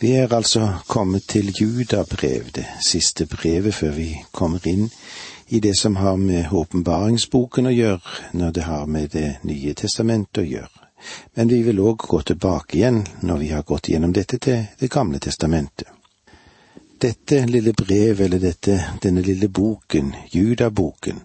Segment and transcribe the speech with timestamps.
[0.00, 4.90] Vi er altså kommet til Judabrev, det siste brevet før vi kommer inn
[5.48, 10.42] i det som har med åpenbaringsboken å gjøre, når det har med Det nye testamentet
[10.42, 10.82] å gjøre.
[11.36, 14.90] Men vi vil òg gå tilbake igjen, når vi har gått gjennom dette, til Det
[14.90, 15.88] gamle testamentet.
[17.00, 21.24] Dette lille brev, eller dette, denne lille boken, Judaboken,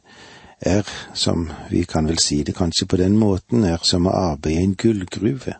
[0.62, 4.62] er, som vi kan vel si det kanskje på den måten, er som å arbeide
[4.62, 5.60] i en gullgruve.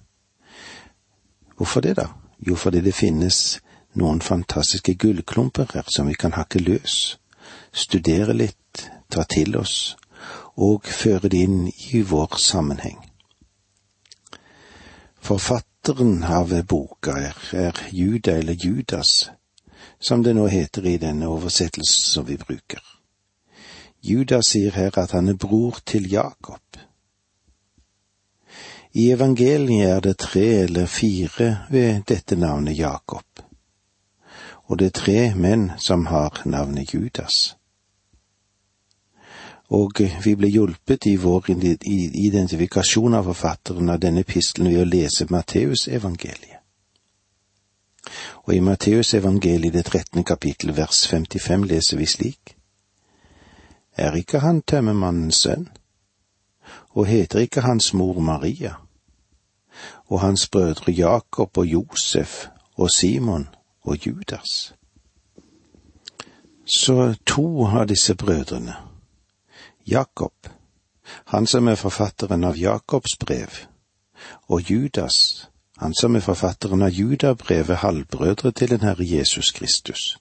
[1.58, 2.21] Hvorfor det, da?
[2.48, 3.60] Jo, fordi det finnes
[3.94, 7.18] noen fantastiske gullklumper her som vi kan hakke løs,
[7.74, 9.96] studere litt, ta til oss
[10.56, 13.00] og føre det inn i vår sammenheng.
[15.22, 19.30] Forfatteren av boka er, er Juda eller Judas,
[20.00, 22.82] som det nå heter i denne oversettelsen som vi bruker.
[24.02, 26.62] Judas sier her at han er bror til Jakob.
[28.94, 33.24] I evangeliet er det tre eller fire ved dette navnet Jakob,
[34.68, 37.56] og det er tre menn som har navnet Judas.
[39.72, 45.30] Og vi ble hjulpet i vår identifikasjon av forfatteren av denne epistelen ved å lese
[45.32, 46.60] Matteusevangeliet.
[48.44, 52.58] Og i Matteusevangeliet det trettende kapittel vers 55 leser vi slik.
[53.96, 55.70] Er ikke han tømmermannens sønn?
[56.94, 58.74] Og heter ikke hans mor Maria?
[60.06, 63.48] Og hans brødre Jakob og Josef og Simon
[63.82, 64.76] og Judas?
[66.66, 68.76] Så to av disse brødrene,
[69.88, 70.48] Jakob,
[71.26, 73.50] han som er forfatteren av Jakobs brev,
[74.48, 80.18] og Judas, han som er forfatteren av Judabrevet, halvbrødre til den Herre Jesus Kristus.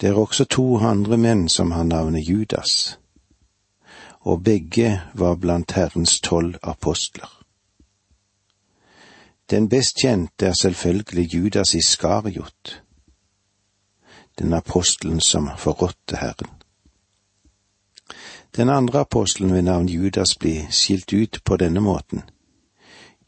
[0.00, 2.98] Det er også to andre menn som har navnet Judas,
[4.22, 7.42] og begge var blant Herrens tolv apostler.
[9.50, 12.82] Den best kjente er selvfølgelig Judas Iskariot,
[14.38, 16.50] den apostelen som forrådte Herren.
[18.56, 22.22] Den andre apostelen ved navn Judas blir skilt ut på denne måten.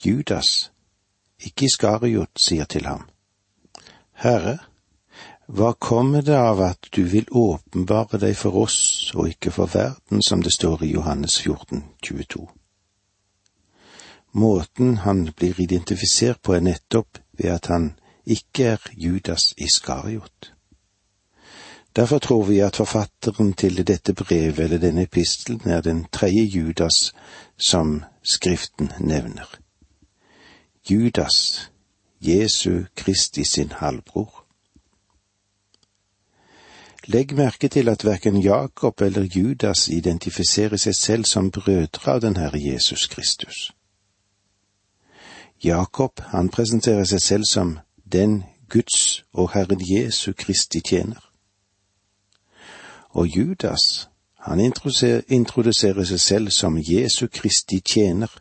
[0.06, 0.72] Judas,
[1.40, 3.08] ikke Iskariot, sier til ham,
[4.12, 4.58] Herre,
[5.46, 10.22] hva kommer det av at du vil åpenbare deg for oss og ikke for verden,
[10.24, 12.46] som det står i Johannes 14, 22?
[14.32, 17.92] Måten han blir identifisert på er nettopp ved at han
[18.26, 20.50] ikke er Judas Iskariot.
[21.96, 27.12] Derfor tror vi at forfatteren til dette brevet eller denne epistelen er den tredje Judas
[27.56, 29.46] som Skriften nevner.
[30.90, 31.70] Judas,
[32.20, 34.43] Jesu Kristi sin halvbror.
[37.06, 42.36] Legg merke til at verken Jakob eller Judas identifiserer seg selv som brødre av den
[42.36, 43.72] Herre Jesus Kristus.
[45.64, 47.78] Jakob, han presenterer seg selv som
[48.12, 51.20] den Guds og Herren Jesu Kristi tjener.
[53.10, 54.08] Og Judas,
[54.40, 54.60] han
[55.28, 58.32] introduserer seg selv som Jesu Kristi tjener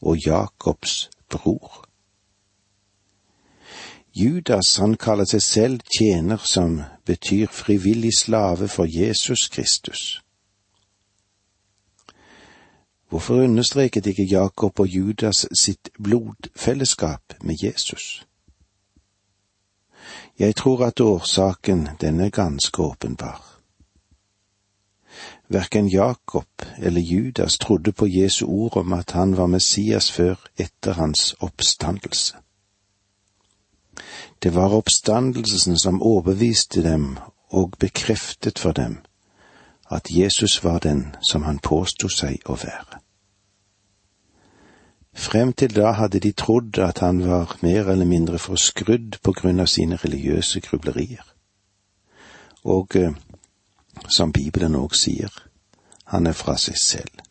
[0.00, 1.83] og Jakobs bror.
[4.14, 10.20] Judas han kaller seg selv tjener, som betyr frivillig slave for Jesus Kristus.
[13.08, 18.26] Hvorfor understreket ikke Jakob og Judas sitt blodfellesskap med Jesus?
[20.38, 23.60] Jeg tror at årsaken den er ganske åpenbar.
[25.48, 26.48] Verken Jakob
[26.78, 32.43] eller Judas trodde på Jesu ord om at han var Messias før etter hans oppstandelse.
[34.42, 37.18] Det var oppstandelsen som overbeviste dem
[37.50, 38.98] og bekreftet for dem
[39.90, 43.00] at Jesus var den som han påsto seg å være.
[45.14, 49.60] Frem til da hadde de trodd at han var mer eller mindre forskrudd på grunn
[49.62, 51.22] av sine religiøse grublerier.
[52.64, 53.14] Og eh,
[54.08, 55.30] som Bibelen òg sier,
[56.10, 57.22] han er fra seg selv.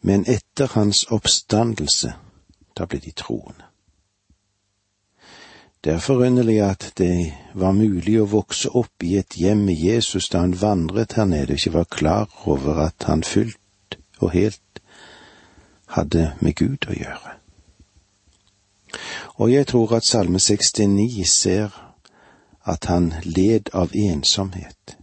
[0.00, 2.14] Men etter hans oppstandelse,
[2.78, 3.67] da ble de troende.
[5.84, 10.28] Det er forunderlig at det var mulig å vokse opp i et hjem med Jesus
[10.28, 14.82] da han vandret her nede og ikke var klar over at han fullt og helt
[15.94, 17.34] hadde med Gud å gjøre.
[19.38, 21.70] Og jeg tror at Salme 69 ser
[22.66, 24.98] at han led av ensomhet.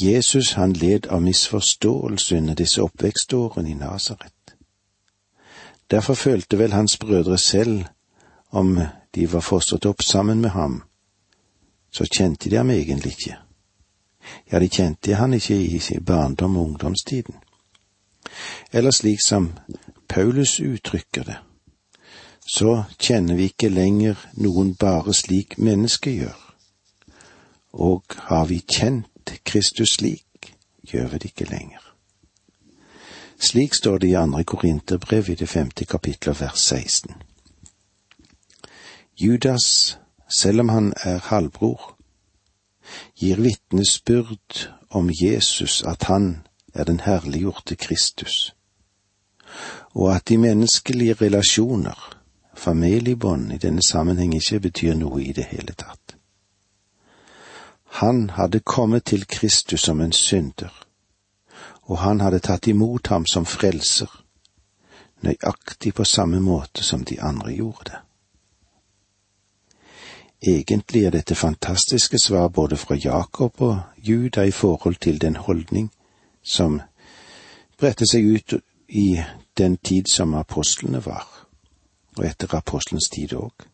[0.00, 4.56] Jesus han led av misforståelse under disse oppvekstårene i Nasaret.
[5.90, 7.84] Derfor følte vel hans brødre selv
[8.50, 8.78] om
[9.14, 10.82] de var fostret opp sammen med ham,
[11.90, 13.38] så kjente de ham egentlig ikke.
[14.50, 17.34] Ja, de kjente han ikke i sin barndom og ungdomstiden.
[18.72, 19.52] Eller slik som
[20.08, 21.36] Paulus uttrykker det,
[22.46, 26.40] så kjenner vi ikke lenger noen bare slik mennesket gjør.
[27.72, 31.80] Og har vi kjent Kristus slik, gjør vi det ikke lenger.
[33.40, 37.14] Slik står det i andre Korinterbrev i det femte kapittel vers 16.
[39.16, 41.96] Judas, selv om han er halvbror,
[43.14, 48.54] gir vitnesbyrd om Jesus at han er den herliggjorte Kristus,
[49.94, 52.18] og at de menneskelige relasjoner,
[52.54, 56.16] familiebånd, i denne sammenheng ikke betyr noe i det hele tatt.
[58.02, 60.74] Han hadde kommet til Kristus som en synder,
[61.82, 64.10] og han hadde tatt imot ham som frelser,
[65.22, 68.00] nøyaktig på samme måte som de andre gjorde det.
[70.46, 75.90] Egentlig er dette fantastiske svar både fra Jakob og Juda i forhold til den holdning
[76.42, 76.80] som
[77.80, 78.54] bredte seg ut
[78.88, 79.22] i
[79.58, 81.24] den tid som apostlene var,
[82.18, 83.64] og etter apostelens tid òg.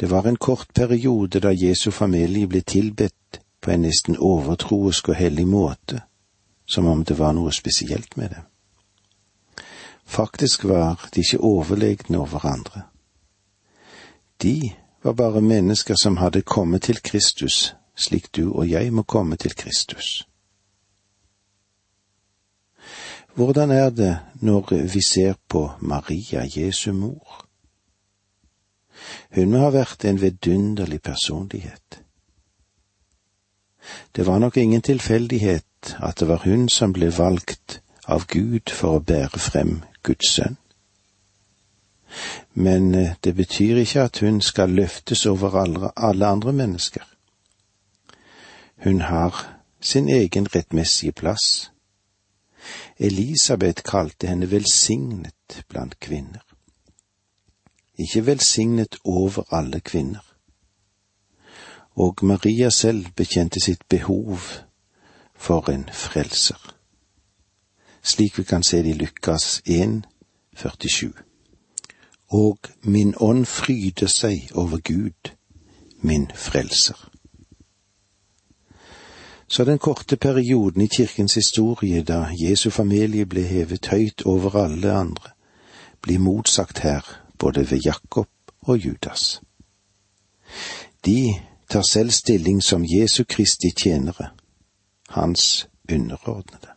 [0.00, 5.16] Det var en kort periode da Jesu familie ble tilbedt på en nesten overtroisk og
[5.16, 6.02] hellig måte,
[6.66, 8.42] som om det var noe spesielt med det.
[10.04, 12.82] Faktisk var de ikke overlegne over hverandre.
[14.42, 19.36] De var bare mennesker som hadde kommet til Kristus, slik du og jeg må komme
[19.36, 20.28] til Kristus.
[23.34, 27.46] Hvordan er det når vi ser på Maria, Jesu mor?
[29.34, 32.00] Hun må ha vært en vidunderlig personlighet.
[34.16, 38.96] Det var nok ingen tilfeldighet at det var hun som ble valgt av Gud for
[38.96, 40.56] å bære frem Guds sønn
[42.54, 45.56] men eh, det betyr ikke at hun skal løftes over
[45.96, 47.02] alle andre mennesker.
[48.84, 51.72] Hun har sin egen rettmessige plass.
[52.98, 56.42] Elisabeth kalte henne velsignet blant kvinner.
[57.98, 60.24] Ikke velsignet over alle kvinner.
[61.96, 64.38] Og Maria selv bekjente sitt behov
[65.34, 66.74] for en frelser,
[68.02, 70.02] slik vi kan se det i Lukas 1,
[70.56, 71.33] 47
[72.34, 75.30] og min ånd fryder seg over Gud,
[76.02, 76.98] min frelser.
[79.48, 84.92] Så den korte perioden i kirkens historie da Jesu familie ble hevet høyt over alle
[84.92, 85.30] andre,
[86.02, 87.06] blir motsagt her
[87.38, 88.30] både ved Jakob
[88.66, 89.40] og Judas.
[91.06, 91.34] De
[91.70, 94.32] tar selv stilling som Jesu Kristi tjenere,
[95.08, 96.73] hans underordnede.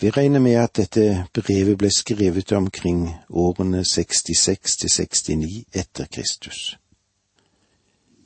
[0.00, 6.76] Vi regner med at dette brevet ble skrevet omkring årene 66 til 69 etter Kristus.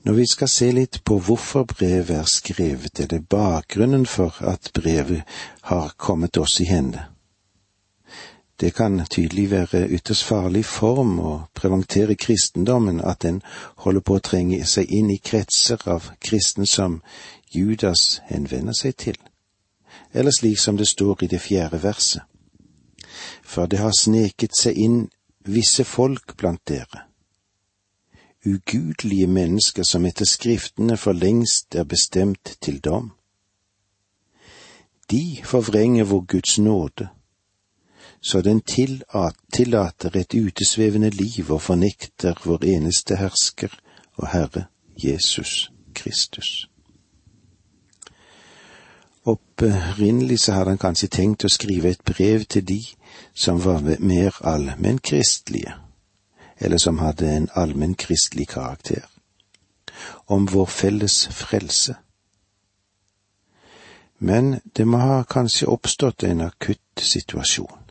[0.04, 4.70] Når vi skal se litt på hvorfor brevet er skrevet, er det bakgrunnen for at
[4.74, 5.22] brevet
[5.68, 7.04] har kommet oss i hende.
[8.60, 13.42] Det kan tydelig være ytterst farlig form å preventere kristendommen at den
[13.84, 17.02] holder på å trenge seg inn i kretser av kristne som
[17.54, 19.20] Judas henvender seg til
[20.12, 22.22] eller slik som det står i det fjerde verset.
[23.42, 25.08] For det har sneket seg inn
[25.48, 27.04] visse folk blant dere,
[28.46, 33.12] ugudelige mennesker som etter Skriftene for lengst er bestemt til dom.
[35.10, 37.08] De forvrenger vår Guds nåde,
[38.20, 43.72] så den tillater et utesvevende liv og fornekter vår eneste hersker
[44.16, 44.66] og Herre
[45.04, 46.67] Jesus Kristus.
[49.24, 52.80] Opprinnelig så hadde han kanskje tenkt å skrive et brev til de
[53.34, 55.74] som var mer allmennkristelige,
[56.58, 59.04] eller som hadde en allmennkristelig karakter,
[60.26, 61.96] om vår felles frelse.
[64.18, 67.84] Men det må ha kanskje oppstått en akutt situasjon,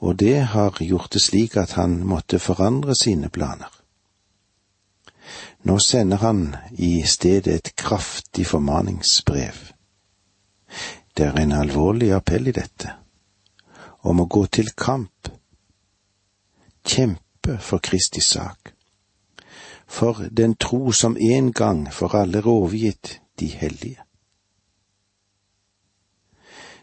[0.00, 3.79] og det har gjort det slik at han måtte forandre sine planer.
[5.62, 9.70] Nå sender han i stedet et kraftig formaningsbrev
[11.16, 12.92] det er en alvorlig appell i dette,
[14.08, 15.28] om å gå til kamp,
[16.86, 18.72] kjempe for Kristi sak,
[19.86, 24.06] for den tro som en gang for alle er de hellige.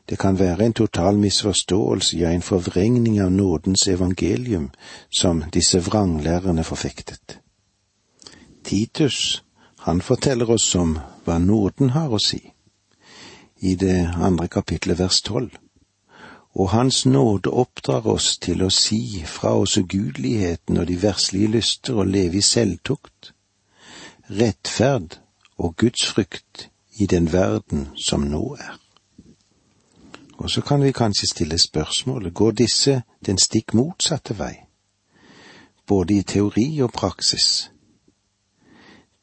[0.10, 4.70] Det kan være en total misforståelse, ja, en forvrengning av nådens evangelium
[5.10, 7.40] som disse vranglærerne forfektet.
[8.68, 9.44] Titus,
[9.80, 12.42] han forteller oss om hva nåden har å si
[13.64, 15.54] i det andre kapitlet vers tolv.
[16.52, 22.02] Og Hans nåde oppdrar oss til å si fra oss ugudeligheten og de verslige lyster
[22.02, 23.32] og leve i selvtukt,
[24.28, 25.16] rettferd
[25.58, 26.68] og Guds frykt
[27.00, 28.76] i den verden som nå er.
[30.44, 34.54] Og så kan vi kanskje stille spørsmålet, går disse den stikk motsatte vei,
[35.88, 37.70] både i teori og praksis?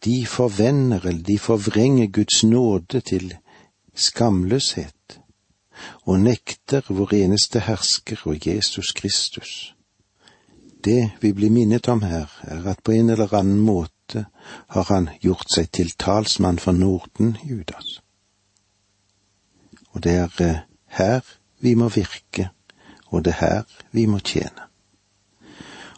[0.05, 3.35] De forvender eller de forvrenger Guds nåde til
[3.95, 5.21] skamløshet
[6.05, 9.75] og nekter vår eneste hersker og Jesus Kristus.
[10.85, 14.27] Det vi blir minnet om her, er at på en eller annen måte
[14.69, 18.01] har han gjort seg til talsmann for Norden, Judas.
[19.95, 20.61] Og det er eh,
[20.99, 21.21] her
[21.61, 22.51] vi må virke,
[23.07, 24.69] og det er her vi må tjene.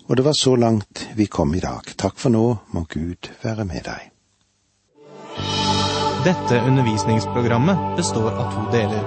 [0.07, 1.97] Og det var så langt vi kom i dag.
[1.99, 4.13] Takk for nå, må Gud være med deg.
[6.27, 9.03] Dette undervisningsprogrammet består av to deler.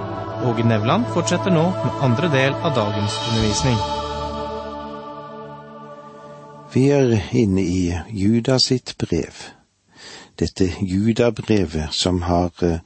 [0.48, 3.80] Åge Nevland fortsetter nå med andre del av dagens undervisning.
[6.72, 9.42] Vi er inne i Judas sitt brev.
[10.38, 12.78] Dette Judabrevet som har eh,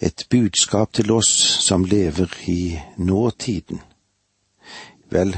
[0.00, 1.30] et budskap til oss
[1.62, 3.80] som lever i nåtiden.
[5.12, 5.36] Vel,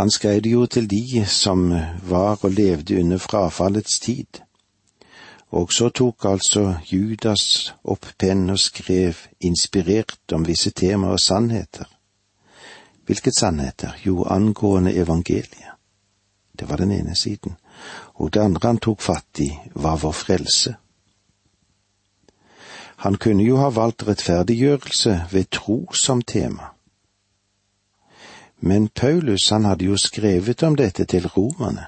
[0.00, 1.70] han skrev det jo til de som
[2.08, 4.40] var og levde under frafallets tid.
[5.50, 11.84] Og så tok altså Judas opp penn og skrev inspirert om visse temaer og sannheter.
[13.06, 13.92] Hvilket sannheter?
[14.06, 15.74] Jo, angående evangeliet.
[16.58, 17.56] Det var den ene siden.
[18.14, 20.74] Og det andre han tok fatt i, var vår frelse.
[23.04, 26.72] Han kunne jo ha valgt rettferdiggjørelse ved tro som tema.
[28.60, 31.86] Men Paulus, han hadde jo skrevet om dette til romerne.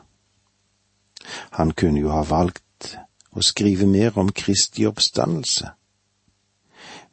[1.51, 2.97] Han kunne jo ha valgt
[3.33, 5.73] å skrive mer om Kristi oppstandelse.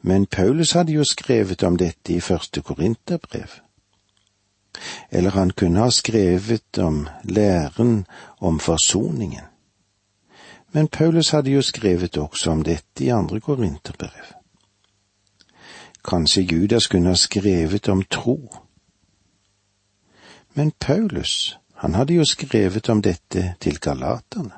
[0.02, 3.60] Men Paulus hadde jo skrevet om dette i første Korinterbrev.
[5.10, 8.06] Eller han kunne ha skrevet om læren
[8.40, 9.44] om forsoningen.
[10.72, 14.32] Men Paulus hadde jo skrevet også om dette i andre Korinterbrev.
[16.04, 18.38] Kanskje Judas kunne ha skrevet om tro
[20.54, 24.52] men Paulus, han hadde jo skrevet om dette til galaterne.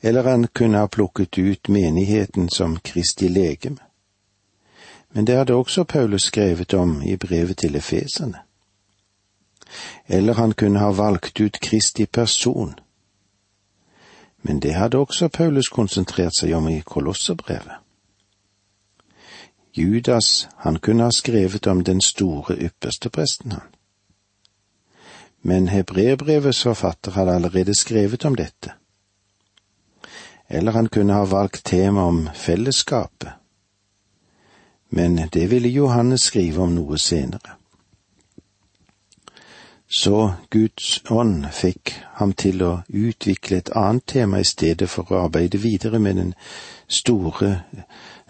[0.00, 3.78] Eller han kunne ha plukket ut menigheten som Kristi legeme.
[5.12, 8.38] Men det hadde også Paulus skrevet om i brevet til efeserne.
[10.06, 12.74] Eller han kunne ha valgt ut Kristi person.
[14.42, 17.78] Men det hadde også Paulus konsentrert seg om i Kolosserbrevet.
[19.76, 23.71] Judas, han kunne ha skrevet om den store ypperste presten, han
[25.42, 28.72] men hebreerbrevets forfatter hadde allerede skrevet om dette.
[30.48, 33.30] Eller han kunne ha valgt tema om fellesskapet.
[34.88, 37.56] Men det ville Johannes skrive om noe senere.
[39.88, 45.24] Så Guds ånd fikk ham til å utvikle et annet tema i stedet for å
[45.26, 46.34] arbeide videre med den
[46.88, 47.54] store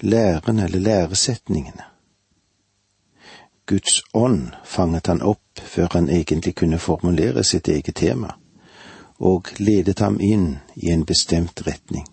[0.01, 1.92] læren eller læresetningene.
[3.67, 8.35] Guds ånd fanget han opp før han egentlig kunne formulere sitt eget tema,
[9.19, 12.07] og ledet ham inn i en bestemt retning.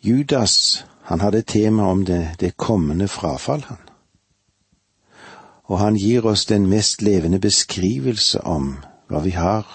[0.00, 3.82] Judas, han hadde tema om det, det kommende frafall, han.
[5.64, 8.76] Og han gir oss den mest levende beskrivelse om
[9.10, 9.66] hva vi har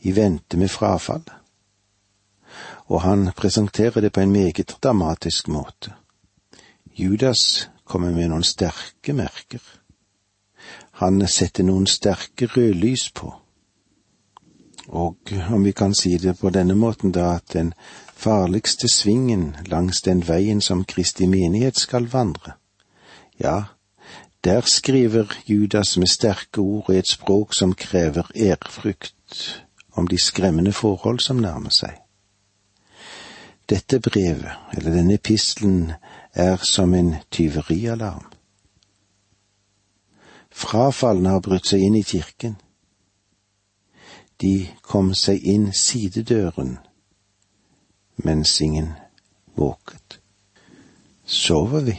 [0.00, 1.30] i vente med frafallet.
[2.90, 5.92] Og han presenterer det på en meget dramatisk måte.
[6.96, 9.62] Judas kommer med noen sterke merker.
[11.02, 13.32] Han setter noen sterke rødlys på.
[14.90, 17.72] Og om vi kan si det på denne måten, da at den
[18.14, 22.56] farligste svingen langs den veien som Kristi menighet skal vandre,
[23.40, 23.62] ja,
[24.44, 30.72] der skriver Judas med sterke ord i et språk som krever ærefrykt om de skremmende
[30.72, 31.96] forhold som nærmer seg.
[33.70, 35.92] Dette brevet, eller denne epistelen,
[36.34, 38.26] er som en tyverialarm.
[40.50, 42.56] Frafalne har brutt seg inn i kirken.
[44.40, 46.78] De kom seg inn sidedøren
[48.24, 48.92] mens ingen
[49.56, 50.20] våket.
[51.24, 51.96] Sover vi?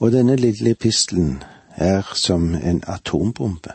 [0.00, 1.42] Og denne lille epistelen
[1.76, 3.74] er som en atombombe,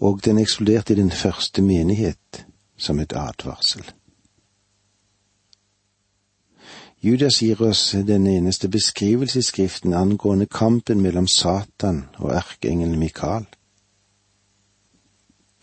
[0.00, 2.44] og den eksploderte i den første menighet
[2.76, 3.84] som et advarsel.
[7.02, 13.46] Judas gir oss den eneste beskrivelse i Skriften angående kampen mellom Satan og erkeengelen Mikael.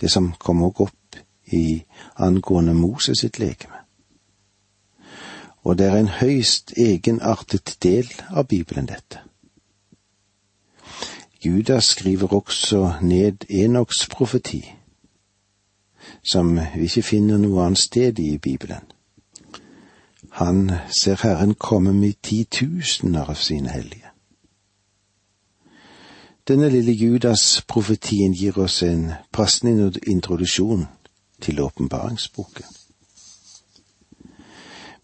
[0.01, 1.83] Det som kom også opp i
[2.15, 3.79] angående Moses sitt legeme.
[5.63, 9.23] Og det er en høyst egenartet del av Bibelen, dette.
[11.45, 14.75] Judas skriver også ned Enoks profeti,
[16.23, 18.98] som vi ikke finner noe annet sted i Bibelen.
[20.39, 24.05] Han ser Herren komme med titusener av sine hellige.
[26.47, 30.85] Denne lille Judas-profetien gir oss en passende introduksjon
[31.41, 32.65] til åpenbaringsboken.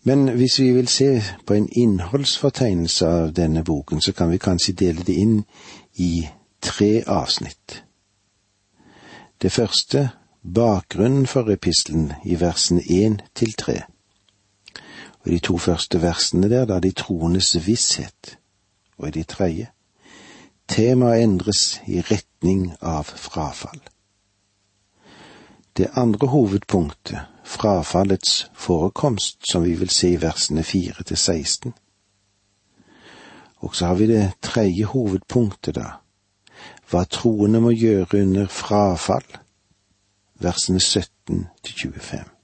[0.04, 4.74] Men hvis vi vil se på en innholdsfortegnelse av denne boken, så kan vi kanskje
[4.74, 5.44] dele det inn
[5.96, 6.28] i
[6.62, 7.84] tre avsnitt.
[9.42, 10.10] Det første,
[10.56, 13.82] bakgrunnen for epistelen i versene én til tre.
[15.26, 18.38] Og de to første versene der, da de troendes visshet.
[18.98, 19.68] Og i de tredje,
[20.68, 23.82] temaet endres i retning av frafall.
[25.78, 31.74] Det andre hovedpunktet, frafallets forekomst, som vi vil se i versene fire til 16.
[33.58, 35.98] Og så har vi det tredje hovedpunktet, da,
[36.90, 39.28] hva troende må gjøre under frafall,
[40.40, 42.35] versene 17 til 25.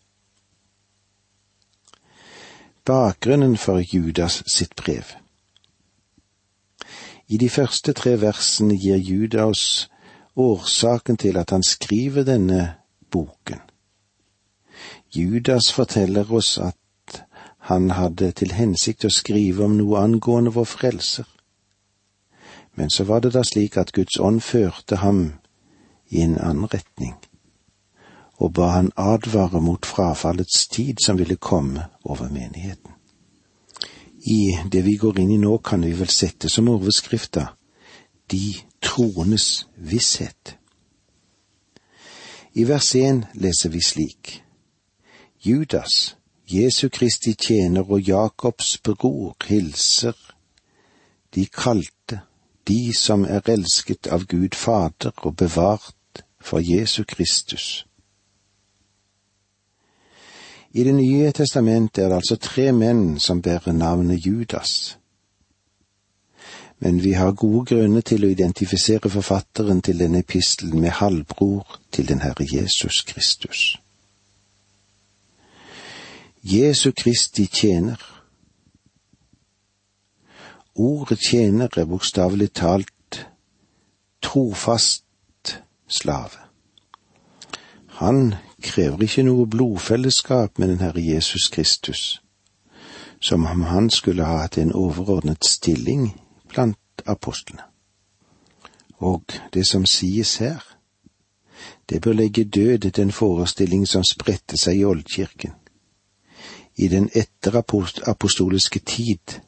[2.86, 5.04] Bakgrunnen for Judas sitt brev
[7.28, 9.90] I de første tre versene gir Judas
[10.36, 12.74] årsaken til at han skriver denne
[13.12, 13.62] boken.
[15.16, 17.24] Judas forteller oss at
[17.70, 21.28] han hadde til hensikt å skrive om noe angående vår frelser.
[22.76, 25.36] Men så var det da slik at Guds ånd førte ham
[26.10, 27.14] i en annen retning,
[28.42, 32.92] og ba han advare mot frafallets tid som ville komme over menigheten.
[34.26, 37.54] I det vi går inn i nå, kan vi vel sette som overskrifta
[38.32, 40.56] De troendes visshet.
[42.54, 44.44] I vers én leser vi slik.
[45.46, 46.16] Judas,
[46.48, 50.16] Jesu Kristi tjener og Jakobs bror, hilser
[51.36, 52.22] de kalte,
[52.68, 57.86] de som er elsket av Gud Fader og bevart for Jesu Kristus.
[60.74, 64.98] I Det nye testamentet er det altså tre menn som bærer navnet Judas
[66.84, 72.08] men vi har gode grunner til å identifisere forfatteren til denne epistelen med halvbror til
[72.10, 73.78] den Herre Jesus Kristus.
[76.42, 78.02] Jesu Kristi tjener.
[80.74, 83.22] Ordet tjener er bokstavelig talt
[84.26, 85.54] trofast
[85.86, 86.42] slave.
[88.02, 92.22] Han krever ikke noe blodfellesskap med den Herre Jesus Kristus,
[93.20, 96.12] som om han skulle ha hatt en overordnet stilling
[96.50, 97.64] blant apostlene.
[98.98, 100.62] Og det som sies her,
[101.90, 105.52] det bør legge død den forestilling som spredte seg i oldkirken,
[106.78, 109.42] i den etterapostoliske tid,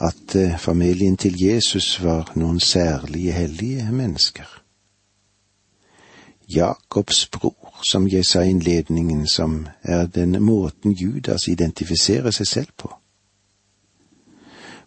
[0.00, 4.62] at eh, familien til Jesus var noen særlige hellige mennesker.
[6.48, 12.72] Jakobs bror, som jeg sa i innledningen, som er den måten Judas identifiserer seg selv
[12.76, 12.92] på.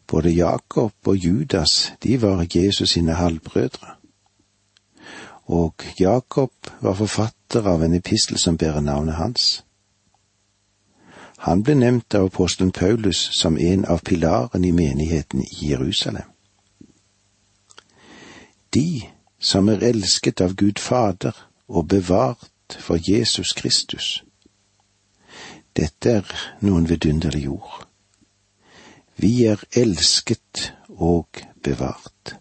[0.07, 3.95] Både Jakob og Judas, de var Jesus sine halvbrødre.
[5.45, 9.63] Og Jakob var forfatter av en epistel som bærer navnet hans.
[11.37, 16.25] Han ble nevnt av apostelen Paulus som en av pilarene i menigheten i Jerusalem.
[18.73, 19.01] De
[19.39, 21.35] som er elsket av Gud Fader
[21.67, 24.23] og bevart for Jesus Kristus.
[25.77, 26.33] Dette er
[26.65, 27.87] noen vidunderlige ord.
[29.17, 32.35] Vi er elsket og bevart.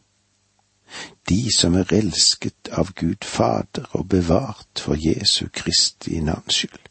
[1.28, 6.84] De som er elsket av Gud Fader og bevart for Jesu Kristi navns skyld.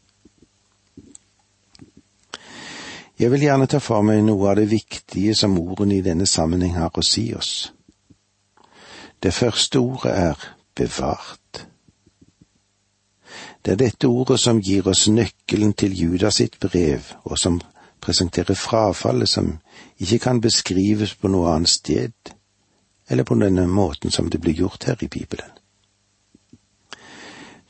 [3.20, 6.76] Jeg vil gjerne ta for meg noe av det viktige som ordene i denne sammenheng
[6.76, 7.72] har å si oss.
[9.24, 11.45] Det første ordet er bevart.
[13.66, 17.58] Det er dette ordet som gir oss nøkkelen til Judas sitt brev, og som
[18.02, 19.56] presenterer frafallet som
[19.98, 22.36] ikke kan beskrives på noe annet sted
[23.10, 25.50] eller på denne måten som det blir gjort her i Bibelen.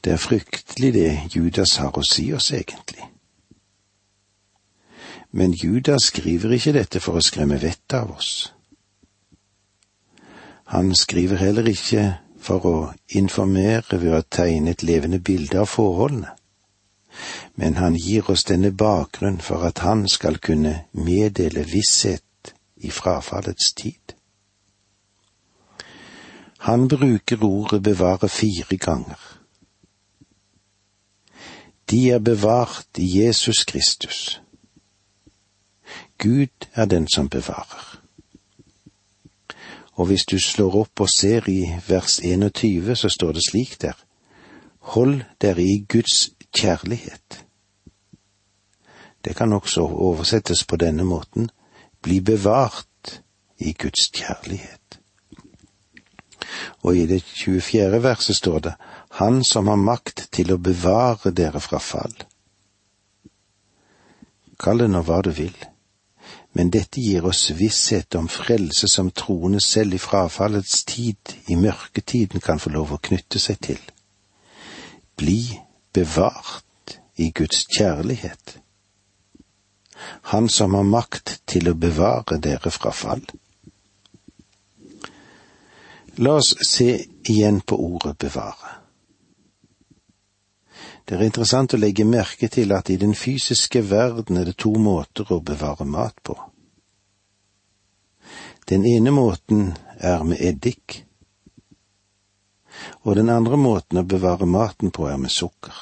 [0.04, 3.08] Det er fryktelig det Judas har å si oss, egentlig.
[5.32, 8.54] Men Judas skriver ikke dette for å skremme vettet av oss.
[10.76, 12.06] Han skriver heller ikke
[12.46, 12.78] for å
[13.18, 16.36] informere ved å tegne et levende bilde av forholdene
[17.56, 23.74] men han gir oss denne bakgrunn for at han skal kunne meddele visshet i frafallets
[23.74, 24.16] tid.
[26.68, 29.20] Han bruker ordet bevare fire ganger.
[31.90, 34.42] De er bevart i Jesus Kristus.
[36.18, 37.95] Gud er den som bevarer.
[39.96, 43.96] Og hvis du slår opp og ser i vers 21, så står det slik der.
[44.94, 47.46] Hold dere i Guds kjærlighet.
[49.26, 51.50] Det kan også oversettes på denne måten
[52.02, 53.22] bli bevart
[53.58, 55.00] i Guds kjærlighet.
[56.84, 58.04] Og i det 24.
[58.04, 58.74] verset står det
[59.12, 62.14] Han som har makt til å bevare dere fra fall.
[64.60, 65.56] Kall det nå hva du vil,
[66.56, 72.40] men dette gir oss visshet om frelse som troende selv i frafallets tid, i mørketiden,
[72.40, 73.82] kan få lov å knytte seg til.
[75.20, 75.42] Bli
[75.94, 78.56] bevart i Guds kjærlighet.
[80.32, 83.26] Han som har makt til å bevare dere fra fall.
[86.24, 86.90] La oss se
[87.28, 88.85] igjen på ordet bevare.
[91.06, 94.72] Det er interessant å legge merke til at i den fysiske verden er det to
[94.82, 96.34] måter å bevare mat på.
[98.66, 101.04] Den ene måten er med eddik,
[103.06, 105.76] og den andre måten å bevare maten på er med sukker.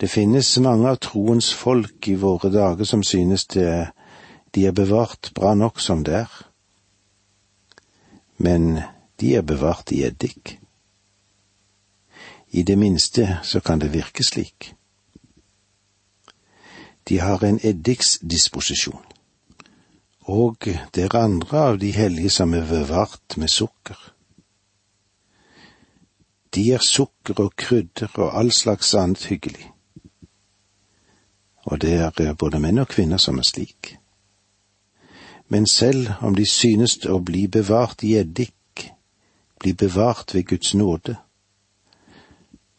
[0.00, 3.92] Det finnes mange av troens folk i våre dager som synes det,
[4.56, 6.32] de er bevart bra nok som det er,
[8.42, 8.80] men
[9.20, 10.56] de er bevart i eddik.
[12.52, 14.74] I det minste så kan det virke slik.
[17.08, 19.04] De har en eddiksdisposisjon,
[20.20, 20.56] og
[20.94, 23.96] det er andre av de hellige som er bevart med sukker.
[26.54, 29.70] De er sukker og krydder og all slags annet hyggelig.
[31.64, 33.96] Og det er både menn og kvinner som er slik.
[35.48, 38.90] Men selv om de synes å bli bevart i eddik,
[39.60, 41.16] bli bevart ved Guds nåde,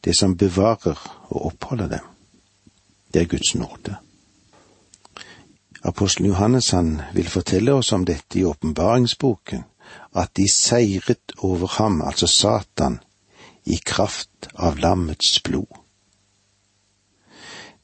[0.03, 2.09] det som bevarer og oppholder dem.
[3.13, 3.95] Det er Guds nåde.
[5.83, 9.63] Apostelen Johannes han vil fortelle oss om dette i åpenbaringsboken,
[10.15, 12.99] at de seiret over ham, altså Satan,
[13.63, 15.79] i kraft av lammets blod.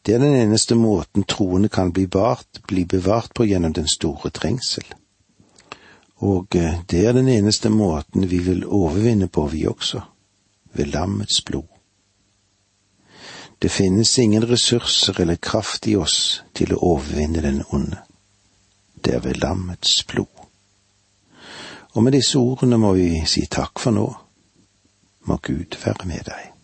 [0.01, 4.29] Det er den eneste måten troende kan bli, bart, bli bevart på gjennom den store
[4.29, 4.85] trengsel.
[6.19, 10.01] Og eh, det er den eneste måten vi vil overvinne på, vi også,
[10.73, 11.78] ved lammets blod.
[13.59, 17.99] Det finnes ingen ressurser eller kraft i oss til å overvinne den onde.
[19.03, 20.45] Det er ved lammets blod.
[21.93, 24.07] Og med disse ordene må vi si takk for nå.
[25.27, 26.58] Må Gud være med deg.